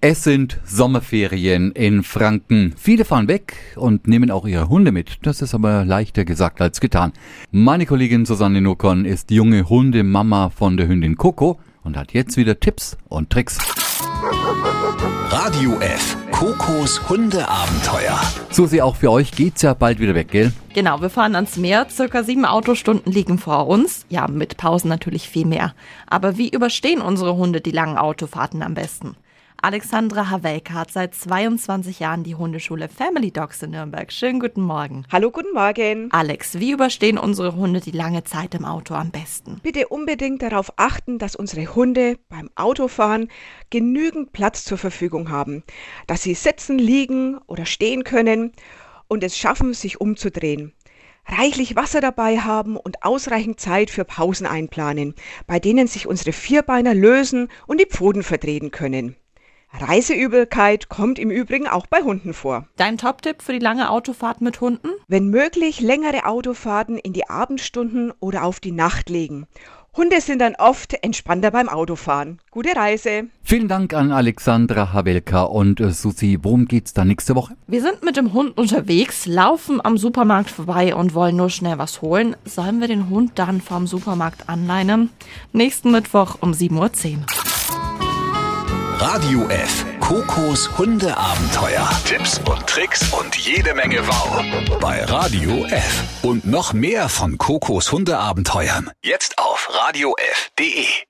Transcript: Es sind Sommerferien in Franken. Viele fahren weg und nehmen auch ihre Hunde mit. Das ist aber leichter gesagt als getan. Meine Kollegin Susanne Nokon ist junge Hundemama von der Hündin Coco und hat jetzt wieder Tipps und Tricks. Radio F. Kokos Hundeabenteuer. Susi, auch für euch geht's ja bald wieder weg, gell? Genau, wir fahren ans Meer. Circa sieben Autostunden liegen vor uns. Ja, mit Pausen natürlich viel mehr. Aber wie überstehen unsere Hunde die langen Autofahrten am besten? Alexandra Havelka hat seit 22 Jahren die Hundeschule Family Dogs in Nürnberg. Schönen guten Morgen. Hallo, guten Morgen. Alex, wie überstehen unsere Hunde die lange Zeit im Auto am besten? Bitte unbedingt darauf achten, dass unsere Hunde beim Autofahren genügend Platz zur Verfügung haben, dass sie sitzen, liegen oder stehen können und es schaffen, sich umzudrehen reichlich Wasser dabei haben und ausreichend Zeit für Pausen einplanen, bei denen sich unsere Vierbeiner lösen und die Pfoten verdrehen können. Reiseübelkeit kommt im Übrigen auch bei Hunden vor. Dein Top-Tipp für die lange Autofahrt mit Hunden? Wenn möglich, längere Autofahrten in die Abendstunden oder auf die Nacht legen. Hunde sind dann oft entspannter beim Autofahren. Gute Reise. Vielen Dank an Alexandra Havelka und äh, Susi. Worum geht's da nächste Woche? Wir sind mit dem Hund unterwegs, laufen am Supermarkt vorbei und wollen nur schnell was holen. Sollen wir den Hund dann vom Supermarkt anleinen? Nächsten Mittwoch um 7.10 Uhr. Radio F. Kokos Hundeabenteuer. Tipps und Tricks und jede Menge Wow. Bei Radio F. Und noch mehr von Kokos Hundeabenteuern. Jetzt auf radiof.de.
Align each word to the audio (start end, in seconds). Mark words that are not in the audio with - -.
Es 0.00 0.22
sind 0.22 0.60
Sommerferien 0.64 1.72
in 1.72 2.04
Franken. 2.04 2.72
Viele 2.78 3.04
fahren 3.04 3.26
weg 3.26 3.56
und 3.74 4.06
nehmen 4.06 4.30
auch 4.30 4.46
ihre 4.46 4.68
Hunde 4.68 4.92
mit. 4.92 5.18
Das 5.22 5.42
ist 5.42 5.56
aber 5.56 5.84
leichter 5.84 6.24
gesagt 6.24 6.60
als 6.60 6.78
getan. 6.78 7.12
Meine 7.50 7.84
Kollegin 7.84 8.24
Susanne 8.24 8.60
Nokon 8.60 9.04
ist 9.04 9.32
junge 9.32 9.68
Hundemama 9.68 10.50
von 10.50 10.76
der 10.76 10.86
Hündin 10.86 11.16
Coco 11.16 11.58
und 11.82 11.96
hat 11.96 12.12
jetzt 12.12 12.36
wieder 12.36 12.60
Tipps 12.60 12.96
und 13.08 13.30
Tricks. 13.30 13.58
Radio 15.30 15.76
F. 15.80 16.16
Kokos 16.30 17.08
Hundeabenteuer. 17.08 18.20
Susi, 18.50 18.80
auch 18.80 18.94
für 18.94 19.10
euch 19.10 19.32
geht's 19.32 19.62
ja 19.62 19.74
bald 19.74 19.98
wieder 19.98 20.14
weg, 20.14 20.28
gell? 20.30 20.52
Genau, 20.74 21.00
wir 21.00 21.10
fahren 21.10 21.34
ans 21.34 21.56
Meer. 21.56 21.88
Circa 21.90 22.22
sieben 22.22 22.44
Autostunden 22.44 23.12
liegen 23.12 23.38
vor 23.38 23.66
uns. 23.66 24.06
Ja, 24.10 24.28
mit 24.28 24.58
Pausen 24.58 24.90
natürlich 24.90 25.28
viel 25.28 25.44
mehr. 25.44 25.74
Aber 26.06 26.38
wie 26.38 26.50
überstehen 26.50 27.00
unsere 27.00 27.34
Hunde 27.34 27.60
die 27.60 27.72
langen 27.72 27.98
Autofahrten 27.98 28.62
am 28.62 28.74
besten? 28.74 29.16
Alexandra 29.60 30.30
Havelka 30.30 30.74
hat 30.74 30.92
seit 30.92 31.16
22 31.16 31.98
Jahren 31.98 32.22
die 32.22 32.36
Hundeschule 32.36 32.88
Family 32.88 33.32
Dogs 33.32 33.60
in 33.60 33.72
Nürnberg. 33.72 34.12
Schönen 34.12 34.38
guten 34.38 34.62
Morgen. 34.62 35.04
Hallo, 35.10 35.32
guten 35.32 35.52
Morgen. 35.52 36.12
Alex, 36.12 36.60
wie 36.60 36.70
überstehen 36.70 37.18
unsere 37.18 37.56
Hunde 37.56 37.80
die 37.80 37.90
lange 37.90 38.22
Zeit 38.22 38.54
im 38.54 38.64
Auto 38.64 38.94
am 38.94 39.10
besten? 39.10 39.58
Bitte 39.60 39.88
unbedingt 39.88 40.42
darauf 40.42 40.72
achten, 40.76 41.18
dass 41.18 41.34
unsere 41.34 41.74
Hunde 41.74 42.18
beim 42.28 42.50
Autofahren 42.54 43.30
genügend 43.68 44.32
Platz 44.32 44.64
zur 44.64 44.78
Verfügung 44.78 45.28
haben, 45.28 45.64
dass 46.06 46.22
sie 46.22 46.34
sitzen, 46.34 46.78
liegen 46.78 47.38
oder 47.48 47.66
stehen 47.66 48.04
können 48.04 48.52
und 49.08 49.24
es 49.24 49.36
schaffen, 49.36 49.74
sich 49.74 50.00
umzudrehen 50.00 50.72
reichlich 51.30 51.76
Wasser 51.76 52.00
dabei 52.00 52.38
haben 52.38 52.78
und 52.78 53.02
ausreichend 53.02 53.60
Zeit 53.60 53.90
für 53.90 54.06
Pausen 54.06 54.46
einplanen, 54.46 55.14
bei 55.46 55.58
denen 55.58 55.86
sich 55.86 56.06
unsere 56.06 56.32
Vierbeiner 56.32 56.94
lösen 56.94 57.48
und 57.66 57.80
die 57.80 57.86
Pfoten 57.86 58.22
verdrehen 58.22 58.70
können. 58.70 59.14
Reiseübelkeit 59.72 60.88
kommt 60.88 61.18
im 61.18 61.30
Übrigen 61.30 61.68
auch 61.68 61.86
bei 61.86 62.02
Hunden 62.02 62.34
vor. 62.34 62.66
Dein 62.76 62.98
Top-Tipp 62.98 63.42
für 63.42 63.52
die 63.52 63.58
lange 63.58 63.90
Autofahrt 63.90 64.40
mit 64.40 64.60
Hunden? 64.60 64.88
Wenn 65.06 65.28
möglich, 65.28 65.80
längere 65.80 66.26
Autofahrten 66.26 66.98
in 66.98 67.12
die 67.12 67.28
Abendstunden 67.28 68.12
oder 68.20 68.44
auf 68.44 68.60
die 68.60 68.72
Nacht 68.72 69.10
legen. 69.10 69.46
Hunde 69.96 70.20
sind 70.20 70.38
dann 70.38 70.54
oft 70.54 70.94
entspannter 71.02 71.50
beim 71.50 71.68
Autofahren. 71.68 72.38
Gute 72.52 72.76
Reise. 72.76 73.24
Vielen 73.42 73.66
Dank 73.66 73.94
an 73.94 74.12
Alexandra 74.12 74.92
Havelka 74.92 75.42
und 75.42 75.80
äh, 75.80 75.90
Susi. 75.90 76.38
Worum 76.40 76.66
geht's 76.66 76.92
da 76.92 77.04
nächste 77.04 77.34
Woche? 77.34 77.56
Wir 77.66 77.82
sind 77.82 78.04
mit 78.04 78.16
dem 78.16 78.32
Hund 78.32 78.56
unterwegs, 78.56 79.26
laufen 79.26 79.84
am 79.84 79.98
Supermarkt 79.98 80.50
vorbei 80.50 80.94
und 80.94 81.14
wollen 81.14 81.34
nur 81.34 81.50
schnell 81.50 81.78
was 81.78 82.00
holen. 82.00 82.36
Sollen 82.44 82.80
wir 82.80 82.86
den 82.86 83.10
Hund 83.10 83.32
dann 83.34 83.60
vom 83.60 83.88
Supermarkt 83.88 84.48
anleinen? 84.48 85.10
Nächsten 85.52 85.90
Mittwoch 85.90 86.36
um 86.40 86.52
7.10 86.52 87.16
Uhr. 87.16 87.26
Radio 89.00 89.48
F. 89.48 89.86
Kokos 90.00 90.76
Hundeabenteuer. 90.76 91.88
Tipps 92.04 92.40
und 92.50 92.66
Tricks 92.66 93.12
und 93.12 93.36
jede 93.36 93.72
Menge 93.72 94.04
Wow. 94.08 94.42
Bei 94.80 95.04
Radio 95.04 95.64
F. 95.66 96.02
Und 96.22 96.44
noch 96.44 96.72
mehr 96.72 97.08
von 97.08 97.38
Kokos 97.38 97.92
Hundeabenteuern. 97.92 98.90
Jetzt 99.04 99.38
auf 99.38 99.68
radiof.de. 99.72 101.07